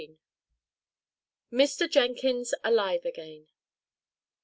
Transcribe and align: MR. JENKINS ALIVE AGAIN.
MR. 1.53 1.87
JENKINS 1.87 2.55
ALIVE 2.63 3.05
AGAIN. 3.05 3.45